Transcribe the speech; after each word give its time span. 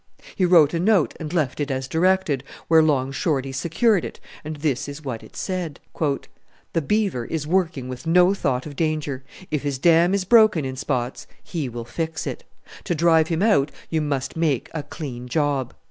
He 0.35 0.45
wrote 0.45 0.73
a 0.73 0.79
note 0.79 1.13
and 1.19 1.31
left 1.31 1.59
it 1.59 1.69
as 1.69 1.87
directed, 1.87 2.43
where 2.67 2.81
Long 2.81 3.11
Shorty 3.11 3.51
secured 3.51 4.03
it, 4.03 4.19
and 4.43 4.55
this 4.55 4.89
is 4.89 5.03
what 5.05 5.21
it 5.21 5.35
said, 5.35 5.79
"The 6.73 6.81
Beaver 6.81 7.25
is 7.25 7.45
working 7.45 7.87
with 7.87 8.07
no 8.07 8.33
thought 8.33 8.65
of 8.65 8.75
danger. 8.75 9.23
If 9.51 9.61
his 9.61 9.77
dam 9.77 10.15
is 10.15 10.25
broken 10.25 10.65
in 10.65 10.75
spots 10.75 11.27
he 11.43 11.69
will 11.69 11.85
fix 11.85 12.25
it. 12.25 12.43
To 12.85 12.95
drive 12.95 13.27
him 13.27 13.43
out 13.43 13.69
you 13.91 14.01
must 14.01 14.35
make 14.35 14.71
a 14.73 14.81
clean 14.81 15.27
job. 15.27 15.71